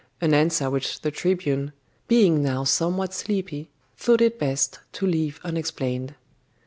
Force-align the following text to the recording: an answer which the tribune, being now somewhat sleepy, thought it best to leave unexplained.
an 0.19 0.33
answer 0.33 0.67
which 0.67 1.01
the 1.01 1.11
tribune, 1.11 1.73
being 2.07 2.41
now 2.41 2.63
somewhat 2.63 3.13
sleepy, 3.13 3.69
thought 3.95 4.19
it 4.19 4.39
best 4.39 4.79
to 4.91 5.05
leave 5.05 5.39
unexplained. 5.43 6.15